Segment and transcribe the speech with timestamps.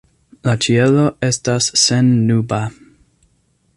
[0.47, 2.63] La ĉielo estas sennuba.